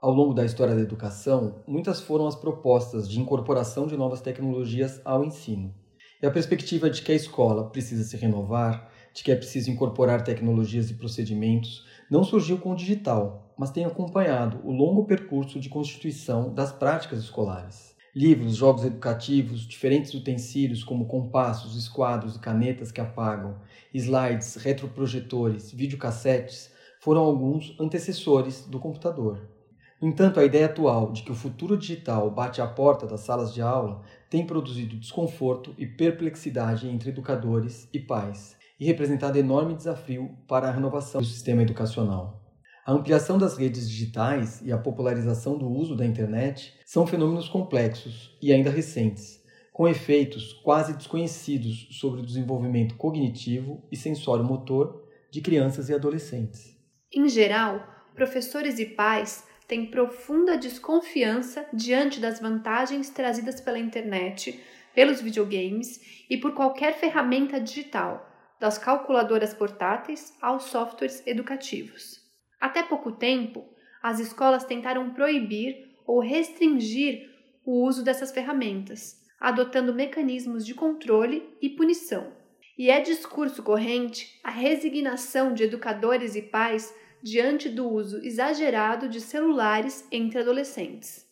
Ao 0.05 0.13
longo 0.13 0.35
da 0.35 0.45
história 0.45 0.75
da 0.75 0.83
educação, 0.83 1.63
muitas 1.67 1.99
foram 1.99 2.27
as 2.27 2.37
propostas 2.37 3.09
de 3.09 3.19
incorporação 3.19 3.87
de 3.87 3.97
novas 3.97 4.21
tecnologias 4.21 5.01
ao 5.03 5.25
ensino. 5.25 5.75
E 6.23 6.27
a 6.27 6.31
perspectiva 6.31 6.91
de 6.91 7.01
que 7.01 7.11
a 7.11 7.15
escola 7.15 7.71
precisa 7.71 8.05
se 8.05 8.15
renovar, 8.19 8.91
de 9.15 9.25
que 9.25 9.33
é 9.33 9.35
preciso 9.35 9.71
incorporar 9.71 10.23
tecnologias 10.23 10.91
e 10.91 10.95
procedimentos, 10.95 11.87
não 12.11 12.23
surgiu 12.23 12.59
com 12.59 12.73
o 12.73 12.77
digital, 12.77 13.55
mas 13.57 13.71
tem 13.71 13.87
acompanhado 13.87 14.61
o 14.63 14.71
longo 14.71 15.07
percurso 15.07 15.59
de 15.59 15.71
constituição 15.71 16.53
das 16.53 16.71
práticas 16.71 17.21
escolares. 17.21 17.97
Livros, 18.15 18.57
jogos 18.57 18.85
educativos, 18.85 19.67
diferentes 19.67 20.13
utensílios 20.13 20.85
como 20.85 21.07
compassos, 21.07 21.79
esquadros 21.79 22.37
e 22.37 22.41
canetas 22.41 22.93
que 22.93 23.01
apagam, 23.01 23.59
slides, 23.95 24.57
retroprojetores, 24.57 25.73
videocassetes 25.73 26.71
foram 27.01 27.23
alguns 27.23 27.75
antecessores 27.81 28.67
do 28.67 28.79
computador. 28.79 29.54
Entanto, 30.03 30.39
a 30.39 30.45
ideia 30.45 30.67
atual 30.67 31.13
de 31.13 31.23
que 31.23 31.33
o 31.33 31.35
futuro 31.35 31.77
digital 31.77 32.31
bate 32.31 32.61
à 32.61 32.67
porta 32.67 33.07
das 33.07 33.21
salas 33.21 33.55
de 33.55 33.63
aula 33.63 34.03
tem 34.29 34.47
produzido 34.47 34.97
desconforto 34.97 35.75
e 35.79 35.87
perplexidade 35.87 36.89
entre 36.89 37.11
educadores 37.11 37.89
e 37.93 37.99
pais 37.99 38.57
e 38.79 38.85
representado 38.85 39.39
enorme 39.39 39.75
desafio 39.75 40.37
para 40.49 40.69
a 40.69 40.73
renovação 40.73 41.21
do 41.21 41.27
sistema 41.27 41.63
educacional. 41.63 42.43
A 42.85 42.93
ampliação 42.93 43.39
das 43.39 43.57
redes 43.57 43.89
digitais 43.89 44.61
e 44.61 44.71
a 44.71 44.77
popularização 44.77 45.57
do 45.57 45.67
uso 45.67 45.97
da 45.97 46.05
internet 46.05 46.75
são 46.85 47.07
fenômenos 47.07 47.49
complexos 47.49 48.37
e 48.43 48.53
ainda 48.53 48.69
recentes, 48.69 49.43
com 49.73 49.89
efeitos 49.89 50.53
quase 50.63 50.95
desconhecidos 50.95 51.89
sobre 51.93 52.21
o 52.21 52.27
desenvolvimento 52.27 52.97
cognitivo 52.97 53.83
e 53.91 53.97
sensório-motor 53.97 55.03
de 55.31 55.41
crianças 55.41 55.89
e 55.89 55.95
adolescentes. 55.95 56.77
Em 57.11 57.27
geral, 57.29 57.83
professores 58.15 58.79
e 58.79 58.85
pais 58.85 59.45
têm 59.67 59.87
profunda 59.87 60.57
desconfiança 60.57 61.67
diante 61.73 62.21
das 62.21 62.41
vantagens 62.41 63.11
trazidas 63.11 63.61
pela 63.61 63.79
internet, 63.79 64.63
pelos 64.95 65.21
videogames 65.21 66.25
e 66.29 66.37
por 66.37 66.53
qualquer 66.55 66.95
ferramenta 66.95 67.61
digital, 67.61 68.31
das 68.61 68.79
calculadoras 68.79 69.53
portáteis 69.53 70.37
aos 70.41 70.65
softwares 70.65 71.27
educativos. 71.27 72.23
Até 72.61 72.83
pouco 72.83 73.13
tempo, 73.13 73.69
as 74.03 74.21
escolas 74.21 74.65
tentaram 74.65 75.11
proibir 75.11 75.95
ou 76.07 76.21
restringir 76.21 77.31
o 77.65 77.85
uso 77.85 78.05
dessas 78.05 78.31
ferramentas, 78.31 79.23
adotando 79.41 79.95
mecanismos 79.95 80.65
de 80.65 80.75
controle 80.75 81.49
e 81.61 81.71
punição. 81.71 82.33
E 82.77 82.91
é 82.91 83.01
discurso 83.01 83.63
corrente 83.63 84.39
a 84.43 84.51
resignação 84.51 85.55
de 85.55 85.63
educadores 85.63 86.35
e 86.35 86.43
pais 86.43 86.95
diante 87.25 87.71
do 87.71 87.89
uso 87.89 88.19
exagerado 88.19 89.09
de 89.09 89.19
celulares 89.19 90.07
entre 90.13 90.39
adolescentes. 90.39 91.27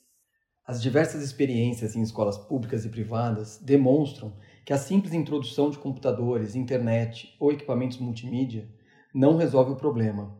As 0.66 0.80
diversas 0.80 1.22
experiências 1.22 1.94
em 1.94 2.00
escolas 2.00 2.38
públicas 2.38 2.86
e 2.86 2.88
privadas 2.88 3.58
demonstram 3.58 4.32
que 4.64 4.72
a 4.72 4.78
simples 4.78 5.12
introdução 5.12 5.68
de 5.68 5.78
computadores, 5.78 6.56
internet 6.56 7.36
ou 7.38 7.52
equipamentos 7.52 7.98
multimídia 7.98 8.66
não 9.14 9.36
resolve 9.36 9.72
o 9.72 9.76
problema, 9.76 10.34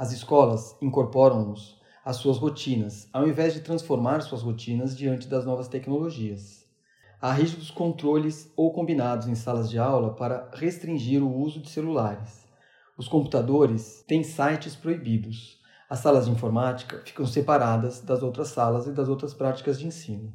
as 0.00 0.12
escolas 0.12 0.74
incorporam-nos 0.80 1.78
às 2.04 2.16
suas 2.16 2.38
rotinas, 2.38 3.06
ao 3.12 3.28
invés 3.28 3.52
de 3.52 3.60
transformar 3.60 4.20
suas 4.20 4.40
rotinas 4.40 4.96
diante 4.96 5.26
das 5.26 5.44
novas 5.44 5.68
tecnologias. 5.68 6.64
Há 7.20 7.32
rígidos 7.32 7.70
controles 7.70 8.50
ou 8.56 8.72
combinados 8.72 9.26
em 9.26 9.34
salas 9.34 9.68
de 9.68 9.78
aula 9.78 10.14
para 10.14 10.48
restringir 10.54 11.22
o 11.22 11.36
uso 11.36 11.60
de 11.60 11.68
celulares. 11.68 12.39
Os 12.96 13.08
computadores 13.08 14.04
têm 14.06 14.22
sites 14.22 14.76
proibidos. 14.76 15.58
As 15.88 16.00
salas 16.00 16.26
de 16.26 16.30
informática 16.30 17.02
ficam 17.04 17.26
separadas 17.26 18.00
das 18.00 18.22
outras 18.22 18.48
salas 18.48 18.86
e 18.86 18.92
das 18.92 19.08
outras 19.08 19.34
práticas 19.34 19.78
de 19.78 19.86
ensino. 19.86 20.32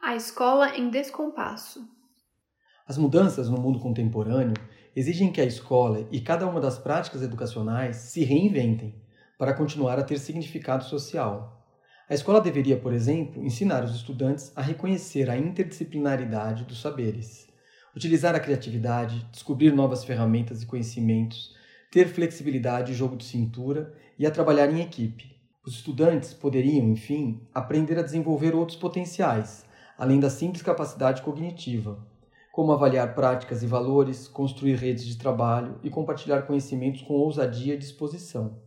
A 0.00 0.16
escola 0.16 0.76
em 0.76 0.90
descompasso. 0.90 1.88
As 2.86 2.98
mudanças 2.98 3.48
no 3.48 3.60
mundo 3.60 3.78
contemporâneo 3.78 4.56
exigem 4.94 5.32
que 5.32 5.40
a 5.40 5.44
escola 5.44 6.06
e 6.10 6.20
cada 6.20 6.46
uma 6.46 6.60
das 6.60 6.78
práticas 6.78 7.22
educacionais 7.22 7.96
se 7.96 8.24
reinventem 8.24 9.00
para 9.38 9.54
continuar 9.54 9.98
a 9.98 10.04
ter 10.04 10.18
significado 10.18 10.84
social. 10.84 11.61
A 12.12 12.14
escola 12.14 12.42
deveria, 12.42 12.76
por 12.76 12.92
exemplo, 12.92 13.42
ensinar 13.42 13.82
os 13.82 13.96
estudantes 13.96 14.52
a 14.54 14.60
reconhecer 14.60 15.30
a 15.30 15.38
interdisciplinaridade 15.38 16.64
dos 16.64 16.78
saberes, 16.78 17.48
utilizar 17.96 18.34
a 18.34 18.38
criatividade, 18.38 19.26
descobrir 19.32 19.72
novas 19.72 20.04
ferramentas 20.04 20.62
e 20.62 20.66
conhecimentos, 20.66 21.56
ter 21.90 22.06
flexibilidade 22.08 22.92
e 22.92 22.94
jogo 22.94 23.16
de 23.16 23.24
cintura 23.24 23.94
e 24.18 24.26
a 24.26 24.30
trabalhar 24.30 24.70
em 24.70 24.82
equipe. 24.82 25.40
Os 25.64 25.76
estudantes 25.76 26.34
poderiam, 26.34 26.90
enfim, 26.90 27.40
aprender 27.54 27.98
a 27.98 28.02
desenvolver 28.02 28.54
outros 28.54 28.76
potenciais, 28.76 29.64
além 29.96 30.20
da 30.20 30.28
simples 30.28 30.60
capacidade 30.60 31.22
cognitiva, 31.22 31.98
como 32.52 32.72
avaliar 32.72 33.14
práticas 33.14 33.62
e 33.62 33.66
valores, 33.66 34.28
construir 34.28 34.74
redes 34.74 35.06
de 35.06 35.16
trabalho 35.16 35.80
e 35.82 35.88
compartilhar 35.88 36.42
conhecimentos 36.42 37.00
com 37.00 37.14
ousadia 37.14 37.72
e 37.72 37.78
disposição. 37.78 38.58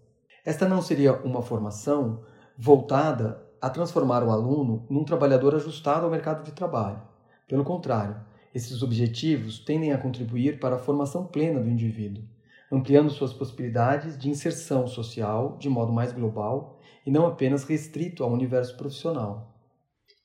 Esta 0.43 0.67
não 0.67 0.81
seria 0.81 1.13
uma 1.17 1.43
formação 1.43 2.23
voltada 2.57 3.43
a 3.61 3.69
transformar 3.69 4.23
o 4.23 4.31
aluno 4.31 4.85
num 4.89 5.03
trabalhador 5.03 5.55
ajustado 5.55 6.05
ao 6.05 6.11
mercado 6.11 6.43
de 6.43 6.51
trabalho. 6.51 7.01
Pelo 7.47 7.63
contrário, 7.63 8.15
esses 8.53 8.81
objetivos 8.81 9.59
tendem 9.59 9.91
a 9.91 9.97
contribuir 9.97 10.59
para 10.59 10.75
a 10.75 10.79
formação 10.79 11.25
plena 11.25 11.59
do 11.59 11.69
indivíduo, 11.69 12.23
ampliando 12.71 13.09
suas 13.09 13.33
possibilidades 13.33 14.17
de 14.17 14.29
inserção 14.29 14.87
social 14.87 15.57
de 15.57 15.69
modo 15.69 15.91
mais 15.91 16.13
global 16.13 16.79
e 17.05 17.11
não 17.11 17.27
apenas 17.27 17.63
restrito 17.65 18.23
ao 18.23 18.31
universo 18.31 18.77
profissional. 18.77 19.53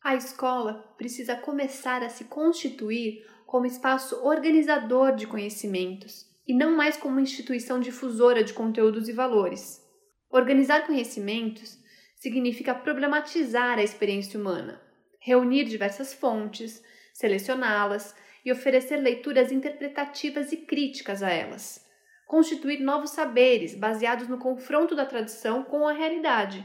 A 0.03 0.15
escola 0.15 0.75
precisa 0.97 1.35
começar 1.35 2.03
a 2.03 2.09
se 2.09 2.25
constituir 2.25 3.27
como 3.47 3.67
espaço 3.67 4.25
organizador 4.25 5.15
de 5.15 5.27
conhecimentos 5.27 6.25
e 6.47 6.55
não 6.55 6.77
mais 6.77 6.97
como 6.97 7.21
instituição 7.21 7.81
difusora 7.81 8.45
de 8.45 8.53
conteúdos 8.53 9.09
e 9.09 9.13
valores. 9.13 9.85
Organizar 10.31 10.87
conhecimentos 10.87 11.80
significa 12.21 12.75
problematizar 12.75 13.79
a 13.79 13.83
experiência 13.83 14.39
humana, 14.39 14.81
reunir 15.19 15.65
diversas 15.65 16.15
fontes, 16.15 16.83
selecioná-las 17.15 18.15
e 18.45 18.53
oferecer 18.53 18.99
leituras 18.99 19.51
interpretativas 19.51 20.53
e 20.53 20.59
críticas 20.59 21.23
a 21.23 21.31
elas. 21.31 21.85
Constituir 22.27 22.81
novos 22.81 23.11
saberes 23.11 23.75
baseados 23.75 24.29
no 24.29 24.39
confronto 24.39 24.95
da 24.95 25.05
tradição 25.05 25.65
com 25.65 25.89
a 25.89 25.93
realidade. 25.93 26.65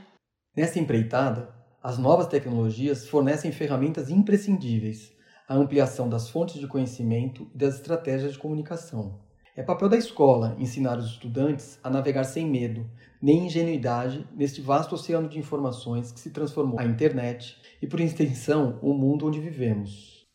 Nessa 0.55 0.77
empreitada, 0.77 1.51
as 1.81 1.97
novas 1.97 2.27
tecnologias 2.27 3.07
fornecem 3.07 3.51
ferramentas 3.51 4.09
imprescindíveis 4.09 5.15
a 5.47 5.55
ampliação 5.55 6.09
das 6.09 6.29
fontes 6.29 6.59
de 6.59 6.67
conhecimento 6.67 7.49
e 7.53 7.57
das 7.57 7.75
estratégias 7.75 8.33
de 8.33 8.39
comunicação. 8.39 9.24
É 9.57 9.63
papel 9.63 9.87
da 9.87 9.95
escola 9.95 10.53
ensinar 10.59 10.97
os 10.97 11.05
estudantes 11.11 11.79
a 11.81 11.89
navegar 11.89 12.25
sem 12.25 12.45
medo, 12.45 12.85
nem 13.21 13.45
ingenuidade 13.45 14.27
neste 14.35 14.59
vasto 14.59 14.95
oceano 14.95 15.29
de 15.29 15.39
informações 15.39 16.11
que 16.11 16.19
se 16.19 16.29
transformou 16.29 16.77
a 16.77 16.83
internet 16.83 17.55
e, 17.81 17.87
por 17.87 18.01
extensão, 18.01 18.77
o 18.81 18.93
mundo 18.93 19.25
onde 19.25 19.39
vivemos. 19.39 20.27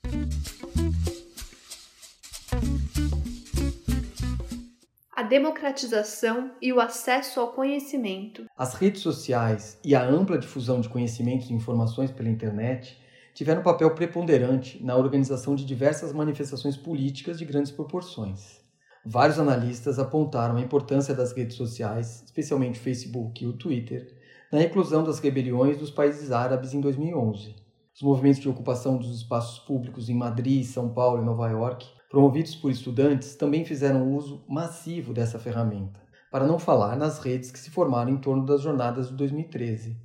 A 5.14 5.22
democratização 5.22 6.52
e 6.62 6.72
o 6.72 6.80
acesso 6.80 7.40
ao 7.40 7.52
conhecimento. 7.52 8.46
As 8.56 8.72
redes 8.72 9.02
sociais 9.02 9.78
e 9.84 9.94
a 9.94 10.02
ampla 10.02 10.38
difusão 10.38 10.80
de 10.80 10.88
conhecimentos 10.88 11.50
e 11.50 11.52
informações 11.52 12.10
pela 12.10 12.30
internet 12.30 12.98
tiveram 13.34 13.60
um 13.60 13.64
papel 13.64 13.94
preponderante 13.94 14.82
na 14.82 14.96
organização 14.96 15.54
de 15.54 15.66
diversas 15.66 16.10
manifestações 16.14 16.78
políticas 16.78 17.38
de 17.38 17.44
grandes 17.44 17.70
proporções. 17.70 18.69
Vários 19.04 19.38
analistas 19.38 19.98
apontaram 19.98 20.56
a 20.56 20.60
importância 20.60 21.14
das 21.14 21.32
redes 21.32 21.56
sociais, 21.56 22.22
especialmente 22.24 22.78
o 22.78 22.82
Facebook 22.82 23.42
e 23.42 23.46
o 23.46 23.54
Twitter, 23.54 24.14
na 24.52 24.62
inclusão 24.62 25.02
das 25.02 25.18
rebeliões 25.20 25.78
dos 25.78 25.90
países 25.90 26.30
árabes 26.30 26.74
em 26.74 26.80
2011. 26.80 27.54
Os 27.94 28.02
movimentos 28.02 28.40
de 28.40 28.48
ocupação 28.48 28.98
dos 28.98 29.16
espaços 29.16 29.58
públicos 29.60 30.08
em 30.08 30.14
Madrid, 30.14 30.64
São 30.64 30.92
Paulo 30.92 31.22
e 31.22 31.24
Nova 31.24 31.48
York, 31.48 31.86
promovidos 32.10 32.54
por 32.54 32.70
estudantes, 32.70 33.36
também 33.36 33.64
fizeram 33.64 34.14
uso 34.14 34.44
massivo 34.48 35.14
dessa 35.14 35.38
ferramenta, 35.38 36.00
para 36.30 36.46
não 36.46 36.58
falar 36.58 36.96
nas 36.96 37.20
redes 37.20 37.50
que 37.50 37.58
se 37.58 37.70
formaram 37.70 38.10
em 38.10 38.20
torno 38.20 38.44
das 38.44 38.60
jornadas 38.60 39.08
de 39.08 39.14
2013. 39.14 39.96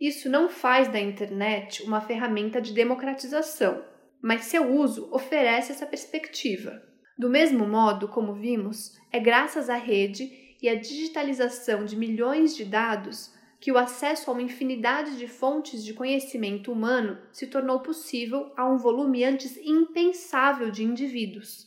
Isso 0.00 0.28
não 0.28 0.48
faz 0.48 0.86
da 0.86 1.00
internet 1.00 1.82
uma 1.82 2.00
ferramenta 2.00 2.60
de 2.60 2.72
democratização, 2.72 3.82
mas 4.22 4.44
seu 4.44 4.76
uso 4.76 5.08
oferece 5.12 5.72
essa 5.72 5.86
perspectiva. 5.86 6.87
Do 7.18 7.28
mesmo 7.28 7.66
modo, 7.66 8.06
como 8.06 8.32
vimos, 8.32 8.96
é 9.10 9.18
graças 9.18 9.68
à 9.68 9.74
rede 9.76 10.30
e 10.62 10.68
à 10.68 10.76
digitalização 10.76 11.84
de 11.84 11.96
milhões 11.96 12.54
de 12.54 12.64
dados 12.64 13.36
que 13.60 13.72
o 13.72 13.78
acesso 13.78 14.30
a 14.30 14.32
uma 14.32 14.42
infinidade 14.42 15.18
de 15.18 15.26
fontes 15.26 15.84
de 15.84 15.92
conhecimento 15.92 16.70
humano 16.70 17.18
se 17.32 17.48
tornou 17.48 17.80
possível 17.80 18.52
a 18.56 18.68
um 18.68 18.78
volume 18.78 19.24
antes 19.24 19.56
impensável 19.56 20.70
de 20.70 20.84
indivíduos. 20.84 21.66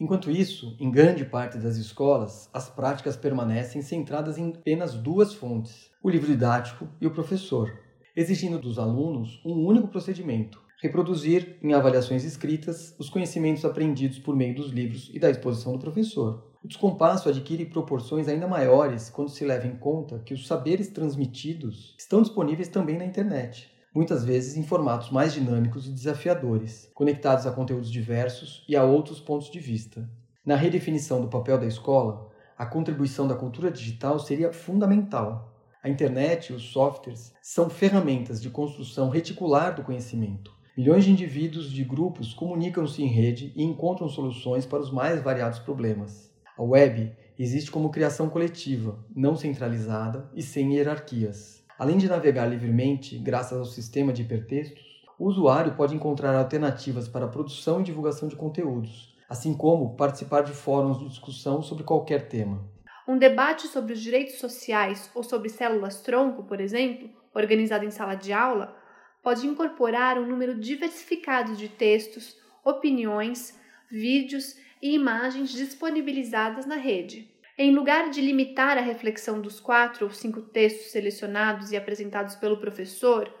Enquanto 0.00 0.30
isso, 0.30 0.74
em 0.80 0.90
grande 0.90 1.24
parte 1.24 1.58
das 1.58 1.76
escolas, 1.76 2.48
as 2.54 2.70
práticas 2.70 3.14
permanecem 3.14 3.82
centradas 3.82 4.38
em 4.38 4.54
apenas 4.54 4.94
duas 4.94 5.34
fontes: 5.34 5.90
o 6.02 6.08
livro 6.08 6.28
didático 6.28 6.88
e 6.98 7.06
o 7.06 7.12
professor, 7.12 7.78
exigindo 8.16 8.58
dos 8.58 8.78
alunos 8.78 9.42
um 9.44 9.66
único 9.66 9.88
procedimento: 9.88 10.62
reproduzir, 10.80 11.58
em 11.60 11.72
avaliações 11.72 12.24
escritas, 12.24 12.94
os 12.98 13.10
conhecimentos 13.10 13.64
aprendidos 13.64 14.18
por 14.18 14.36
meio 14.36 14.54
dos 14.54 14.70
livros 14.70 15.10
e 15.12 15.18
da 15.18 15.28
exposição 15.28 15.72
do 15.72 15.78
professor. 15.78 16.48
O 16.62 16.68
descompasso 16.68 17.28
adquire 17.28 17.66
proporções 17.66 18.28
ainda 18.28 18.46
maiores 18.46 19.10
quando 19.10 19.30
se 19.30 19.44
leva 19.44 19.66
em 19.66 19.76
conta 19.76 20.20
que 20.24 20.34
os 20.34 20.46
saberes 20.46 20.88
transmitidos 20.88 21.96
estão 21.98 22.22
disponíveis 22.22 22.68
também 22.68 22.96
na 22.96 23.04
internet, 23.04 23.70
muitas 23.92 24.24
vezes 24.24 24.56
em 24.56 24.62
formatos 24.62 25.10
mais 25.10 25.32
dinâmicos 25.32 25.86
e 25.86 25.90
desafiadores, 25.90 26.88
conectados 26.94 27.46
a 27.46 27.50
conteúdos 27.50 27.90
diversos 27.90 28.64
e 28.68 28.76
a 28.76 28.84
outros 28.84 29.20
pontos 29.20 29.50
de 29.50 29.58
vista. 29.58 30.08
Na 30.44 30.54
redefinição 30.54 31.20
do 31.20 31.28
papel 31.28 31.58
da 31.58 31.66
escola, 31.66 32.30
a 32.56 32.64
contribuição 32.64 33.26
da 33.26 33.34
cultura 33.34 33.70
digital 33.70 34.18
seria 34.18 34.52
fundamental. 34.52 35.54
A 35.82 35.88
internet 35.88 36.50
e 36.50 36.56
os 36.56 36.70
softwares 36.70 37.32
são 37.42 37.68
ferramentas 37.68 38.40
de 38.40 38.50
construção 38.50 39.10
reticular 39.10 39.74
do 39.74 39.82
conhecimento, 39.82 40.57
Milhões 40.78 41.04
de 41.04 41.10
indivíduos 41.10 41.72
de 41.72 41.82
grupos 41.82 42.32
comunicam-se 42.32 43.02
em 43.02 43.08
rede 43.08 43.52
e 43.56 43.64
encontram 43.64 44.08
soluções 44.08 44.64
para 44.64 44.78
os 44.78 44.92
mais 44.92 45.20
variados 45.20 45.58
problemas. 45.58 46.32
A 46.56 46.62
web 46.62 47.12
existe 47.36 47.68
como 47.68 47.90
criação 47.90 48.30
coletiva, 48.30 48.96
não 49.12 49.34
centralizada 49.34 50.30
e 50.32 50.40
sem 50.40 50.76
hierarquias. 50.76 51.64
Além 51.76 51.98
de 51.98 52.06
navegar 52.06 52.46
livremente, 52.46 53.18
graças 53.18 53.58
ao 53.58 53.64
sistema 53.64 54.12
de 54.12 54.22
hipertextos, 54.22 54.80
o 55.18 55.26
usuário 55.26 55.74
pode 55.74 55.96
encontrar 55.96 56.36
alternativas 56.36 57.08
para 57.08 57.24
a 57.24 57.28
produção 57.28 57.80
e 57.80 57.82
divulgação 57.84 58.28
de 58.28 58.36
conteúdos, 58.36 59.16
assim 59.28 59.54
como 59.54 59.96
participar 59.96 60.42
de 60.42 60.52
fóruns 60.52 61.00
de 61.00 61.08
discussão 61.08 61.60
sobre 61.60 61.82
qualquer 61.82 62.28
tema. 62.28 62.64
Um 63.08 63.18
debate 63.18 63.66
sobre 63.66 63.94
os 63.94 64.00
direitos 64.00 64.38
sociais 64.38 65.10
ou 65.12 65.24
sobre 65.24 65.48
células-tronco, 65.48 66.44
por 66.44 66.60
exemplo, 66.60 67.10
organizado 67.34 67.84
em 67.84 67.90
sala 67.90 68.14
de 68.14 68.32
aula, 68.32 68.76
pode 69.22 69.46
incorporar 69.46 70.18
um 70.18 70.26
número 70.26 70.54
diversificado 70.54 71.56
de 71.56 71.68
textos, 71.68 72.36
opiniões, 72.64 73.58
vídeos 73.90 74.56
e 74.82 74.94
imagens 74.94 75.50
disponibilizadas 75.50 76.66
na 76.66 76.76
rede. 76.76 77.28
Em 77.56 77.74
lugar 77.74 78.10
de 78.10 78.20
limitar 78.20 78.78
a 78.78 78.82
reflexão 78.82 79.40
dos 79.40 79.58
quatro 79.58 80.06
ou 80.06 80.12
cinco 80.12 80.42
textos 80.42 80.92
selecionados 80.92 81.72
e 81.72 81.76
apresentados 81.76 82.36
pelo 82.36 82.60
professor, 82.60 83.32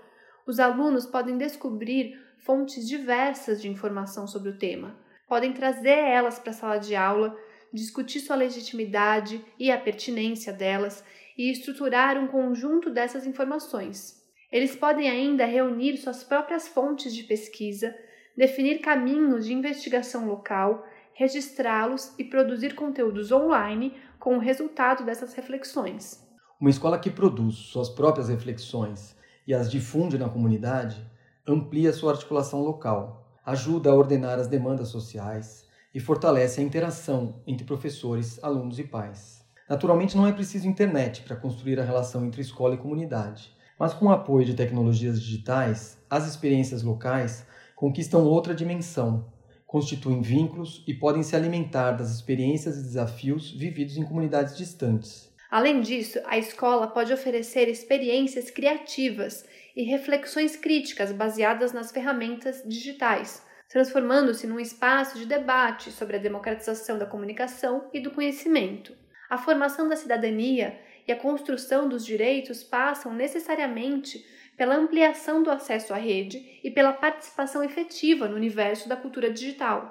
os 0.44 0.58
alunos 0.58 1.06
podem 1.06 1.38
descobrir 1.38 2.18
fontes 2.38 2.88
diversas 2.88 3.60
de 3.62 3.68
informação 3.68 4.26
sobre 4.26 4.50
o 4.50 4.58
tema. 4.58 4.98
Podem 5.28 5.52
trazer 5.52 5.98
elas 5.98 6.38
para 6.38 6.50
a 6.50 6.54
sala 6.54 6.78
de 6.78 6.96
aula, 6.96 7.36
discutir 7.72 8.20
sua 8.20 8.34
legitimidade 8.34 9.44
e 9.58 9.70
a 9.70 9.78
pertinência 9.78 10.52
delas 10.52 11.04
e 11.36 11.50
estruturar 11.50 12.18
um 12.18 12.26
conjunto 12.26 12.90
dessas 12.90 13.26
informações. 13.26 14.17
Eles 14.50 14.74
podem 14.74 15.10
ainda 15.10 15.44
reunir 15.44 15.98
suas 15.98 16.24
próprias 16.24 16.66
fontes 16.66 17.14
de 17.14 17.22
pesquisa, 17.22 17.94
definir 18.36 18.78
caminhos 18.78 19.44
de 19.44 19.52
investigação 19.52 20.26
local, 20.26 20.86
registrá-los 21.12 22.14
e 22.18 22.24
produzir 22.24 22.74
conteúdos 22.74 23.30
online 23.30 23.92
com 24.18 24.36
o 24.36 24.40
resultado 24.40 25.04
dessas 25.04 25.34
reflexões. 25.34 26.26
Uma 26.58 26.70
escola 26.70 26.98
que 26.98 27.10
produz 27.10 27.56
suas 27.56 27.90
próprias 27.90 28.28
reflexões 28.28 29.14
e 29.46 29.52
as 29.52 29.70
difunde 29.70 30.16
na 30.16 30.28
comunidade 30.28 31.04
amplia 31.46 31.92
sua 31.92 32.12
articulação 32.12 32.62
local, 32.62 33.38
ajuda 33.44 33.90
a 33.90 33.94
ordenar 33.94 34.38
as 34.38 34.46
demandas 34.46 34.88
sociais 34.88 35.66
e 35.94 36.00
fortalece 36.00 36.60
a 36.60 36.64
interação 36.64 37.42
entre 37.46 37.66
professores, 37.66 38.42
alunos 38.42 38.78
e 38.78 38.84
pais. 38.84 39.44
Naturalmente, 39.68 40.16
não 40.16 40.26
é 40.26 40.32
preciso 40.32 40.66
internet 40.66 41.22
para 41.22 41.36
construir 41.36 41.78
a 41.78 41.84
relação 41.84 42.24
entre 42.24 42.40
escola 42.40 42.74
e 42.74 42.78
comunidade. 42.78 43.57
Mas 43.78 43.94
com 43.94 44.06
o 44.06 44.10
apoio 44.10 44.44
de 44.44 44.54
tecnologias 44.54 45.20
digitais, 45.20 45.96
as 46.10 46.26
experiências 46.26 46.82
locais 46.82 47.46
conquistam 47.76 48.24
outra 48.24 48.54
dimensão, 48.54 49.32
constituem 49.66 50.20
vínculos 50.20 50.82
e 50.86 50.94
podem 50.94 51.22
se 51.22 51.36
alimentar 51.36 51.92
das 51.92 52.10
experiências 52.10 52.76
e 52.76 52.82
desafios 52.82 53.52
vividos 53.52 53.96
em 53.96 54.04
comunidades 54.04 54.56
distantes. 54.56 55.32
Além 55.50 55.80
disso, 55.80 56.18
a 56.26 56.36
escola 56.36 56.88
pode 56.88 57.12
oferecer 57.12 57.68
experiências 57.68 58.50
criativas 58.50 59.46
e 59.76 59.84
reflexões 59.84 60.56
críticas 60.56 61.12
baseadas 61.12 61.72
nas 61.72 61.92
ferramentas 61.92 62.62
digitais, 62.66 63.42
transformando-se 63.68 64.46
num 64.46 64.58
espaço 64.58 65.18
de 65.18 65.24
debate 65.24 65.92
sobre 65.92 66.16
a 66.16 66.20
democratização 66.20 66.98
da 66.98 67.06
comunicação 67.06 67.88
e 67.94 68.00
do 68.00 68.10
conhecimento. 68.10 68.92
A 69.30 69.38
formação 69.38 69.88
da 69.88 69.96
cidadania 69.96 70.78
e 71.08 71.12
a 71.12 71.16
construção 71.16 71.88
dos 71.88 72.04
direitos 72.04 72.62
passam 72.62 73.14
necessariamente 73.14 74.22
pela 74.58 74.76
ampliação 74.76 75.42
do 75.42 75.50
acesso 75.50 75.94
à 75.94 75.96
rede 75.96 76.60
e 76.62 76.70
pela 76.70 76.92
participação 76.92 77.64
efetiva 77.64 78.28
no 78.28 78.36
universo 78.36 78.88
da 78.88 78.96
cultura 78.96 79.32
digital. 79.32 79.90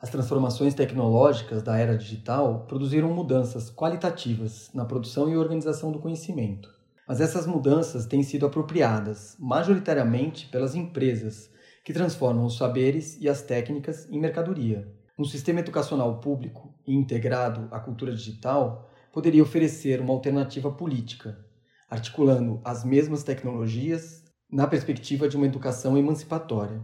As 0.00 0.10
transformações 0.10 0.74
tecnológicas 0.74 1.62
da 1.62 1.76
era 1.76 1.96
digital 1.96 2.64
produziram 2.66 3.12
mudanças 3.12 3.70
qualitativas 3.70 4.70
na 4.74 4.84
produção 4.84 5.28
e 5.28 5.36
organização 5.36 5.92
do 5.92 6.00
conhecimento. 6.00 6.68
Mas 7.06 7.20
essas 7.20 7.46
mudanças 7.46 8.06
têm 8.06 8.22
sido 8.22 8.46
apropriadas 8.46 9.36
majoritariamente 9.38 10.48
pelas 10.48 10.74
empresas, 10.74 11.50
que 11.84 11.92
transformam 11.92 12.44
os 12.44 12.56
saberes 12.56 13.16
e 13.20 13.28
as 13.28 13.42
técnicas 13.42 14.08
em 14.10 14.20
mercadoria. 14.20 14.88
Um 15.18 15.24
sistema 15.24 15.60
educacional 15.60 16.20
público 16.20 16.74
e 16.86 16.94
integrado 16.94 17.68
à 17.70 17.80
cultura 17.80 18.12
digital 18.12 18.87
poderia 19.18 19.42
oferecer 19.42 20.00
uma 20.00 20.12
alternativa 20.12 20.70
política, 20.70 21.44
articulando 21.90 22.60
as 22.64 22.84
mesmas 22.84 23.24
tecnologias 23.24 24.22
na 24.48 24.64
perspectiva 24.64 25.28
de 25.28 25.36
uma 25.36 25.44
educação 25.44 25.98
emancipatória. 25.98 26.80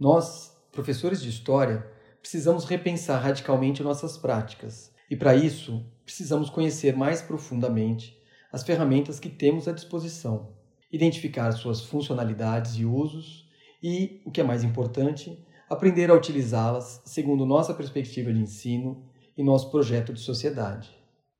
Nós, 0.00 0.56
professores 0.72 1.20
de 1.20 1.28
história, 1.28 1.86
precisamos 2.18 2.64
repensar 2.64 3.18
radicalmente 3.18 3.82
nossas 3.82 4.16
práticas, 4.16 4.90
e 5.10 5.16
para 5.16 5.36
isso 5.36 5.84
precisamos 6.02 6.48
conhecer 6.48 6.96
mais 6.96 7.20
profundamente 7.20 8.16
as 8.50 8.62
ferramentas 8.62 9.20
que 9.20 9.28
temos 9.28 9.68
à 9.68 9.72
disposição, 9.72 10.54
identificar 10.90 11.52
suas 11.52 11.82
funcionalidades 11.82 12.76
e 12.76 12.86
usos 12.86 13.50
e, 13.82 14.22
o 14.24 14.30
que 14.30 14.40
é 14.40 14.44
mais 14.44 14.64
importante, 14.64 15.44
aprender 15.68 16.10
a 16.10 16.14
utilizá-las 16.14 17.02
segundo 17.04 17.44
nossa 17.44 17.74
perspectiva 17.74 18.32
de 18.32 18.40
ensino 18.40 19.04
e 19.36 19.44
nosso 19.44 19.70
projeto 19.70 20.14
de 20.14 20.20
sociedade. 20.20 20.95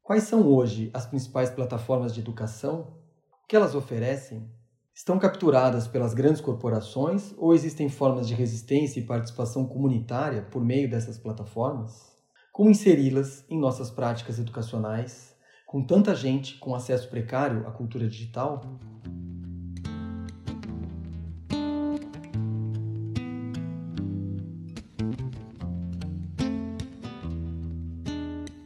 Quais 0.06 0.22
são 0.22 0.46
hoje 0.46 0.88
as 0.94 1.04
principais 1.04 1.50
plataformas 1.50 2.14
de 2.14 2.20
educação? 2.20 2.94
O 3.42 3.48
que 3.48 3.56
elas 3.56 3.74
oferecem? 3.74 4.48
Estão 4.94 5.18
capturadas 5.18 5.88
pelas 5.88 6.14
grandes 6.14 6.40
corporações 6.40 7.34
ou 7.36 7.52
existem 7.52 7.88
formas 7.88 8.28
de 8.28 8.32
resistência 8.32 9.00
e 9.00 9.04
participação 9.04 9.66
comunitária 9.66 10.42
por 10.42 10.64
meio 10.64 10.88
dessas 10.88 11.18
plataformas? 11.18 12.16
Como 12.52 12.70
inseri-las 12.70 13.44
em 13.50 13.58
nossas 13.58 13.90
práticas 13.90 14.38
educacionais, 14.38 15.34
com 15.66 15.84
tanta 15.84 16.14
gente 16.14 16.56
com 16.60 16.72
acesso 16.72 17.10
precário 17.10 17.66
à 17.66 17.72
cultura 17.72 18.06
digital? 18.06 18.60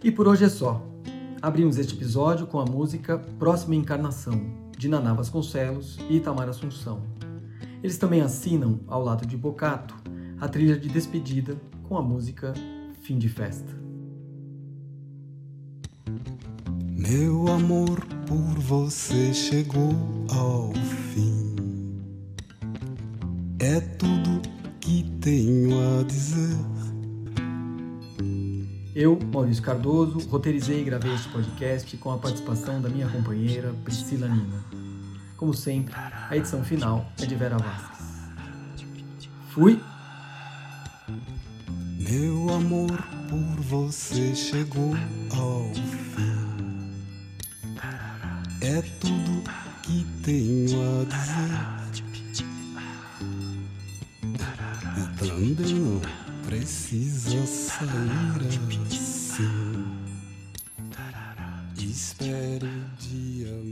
E 0.05 0.13
por 0.13 0.29
hoje 0.29 0.45
é 0.45 0.49
só. 0.51 0.90
Abrimos 1.43 1.79
este 1.79 1.95
episódio 1.95 2.47
com 2.47 2.61
a 2.61 2.67
música 2.67 3.17
Próxima 3.39 3.75
Encarnação, 3.75 4.39
de 4.77 4.89
Naná 4.89 5.15
Vasconcelos 5.15 5.99
e 6.11 6.17
Itamar 6.17 6.51
Assunção. 6.51 7.01
Eles 7.83 7.97
também 7.97 8.21
assinam, 8.21 8.81
ao 8.87 9.03
lado 9.03 9.27
de 9.27 9.39
Bocato, 9.39 9.95
a 10.39 10.47
trilha 10.47 10.79
de 10.79 10.91
despedida 10.91 11.59
com 11.89 11.97
a 11.97 12.03
música 12.03 12.53
Fim 13.01 13.17
de 13.17 13.31
Festa. 13.31 13.73
Meu 16.93 17.49
amor 17.49 18.05
por 18.27 18.59
você 18.59 19.33
chegou 19.33 19.95
ao 20.31 20.75
fim. 21.15 21.55
É 23.59 23.81
tudo 23.81 24.43
que 24.79 25.05
tenho 25.23 25.71
a 26.01 26.03
dizer. 26.03 26.70
Eu, 29.01 29.19
Maurício 29.33 29.63
Cardoso, 29.63 30.19
roteirizei 30.29 30.83
e 30.83 30.85
gravei 30.85 31.15
este 31.15 31.31
podcast 31.31 31.97
com 31.97 32.13
a 32.13 32.19
participação 32.19 32.83
da 32.83 32.91
minha 32.91 33.09
companheira 33.09 33.73
Priscila 33.83 34.29
Nina. 34.29 34.63
Como 35.39 35.55
sempre, 35.55 35.95
a 35.97 36.37
edição 36.37 36.63
final 36.63 37.11
é 37.19 37.25
de 37.25 37.35
Vera 37.35 37.57
Vasques. 37.57 38.07
Fui! 39.49 39.81
Meu 41.99 42.51
amor 42.51 43.03
por 43.31 43.63
você 43.63 44.35
chegou 44.35 44.95
ao 45.35 45.73
fim. 45.73 46.93
É 48.61 48.83
tudo 49.01 49.43
que 49.83 50.05
tenho 50.23 50.79
a 50.79 51.05
dizer. 51.05 51.81
E 54.99 55.03
também 55.19 56.01
precisa 56.51 57.47
sair 57.47 58.51
assim. 58.89 59.47
Espere 61.79 62.67
o 62.67 62.85
dia. 62.99 63.70